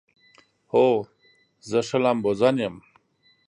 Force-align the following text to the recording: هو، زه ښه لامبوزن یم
هو، 0.71 0.87
زه 1.69 1.79
ښه 1.87 1.97
لامبوزن 2.03 2.55
یم 2.65 2.75